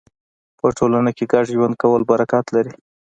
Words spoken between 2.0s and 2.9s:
برکت لري.